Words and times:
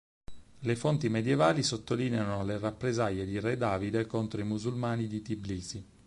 Le 0.61 0.75
fonti 0.75 1.09
medievali 1.09 1.61
sottolineano 1.61 2.43
le 2.43 2.57
rappresaglie 2.57 3.23
di 3.23 3.39
re 3.39 3.55
Davide 3.55 4.07
contro 4.07 4.41
i 4.41 4.43
musulmani 4.43 5.05
di 5.05 5.21
Tbilisi. 5.21 5.87